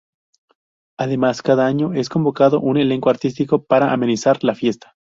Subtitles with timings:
[0.97, 4.95] Además cada año, es convocado un elenco artístico para amenizar la fiesta.